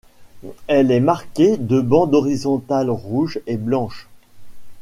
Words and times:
Elle 0.65 0.89
est 0.89 0.99
marquée 0.99 1.57
de 1.57 1.79
bandes 1.79 2.15
horizontales 2.15 2.89
rouges 2.89 3.39
et 3.45 3.55
blanches. 3.55 4.09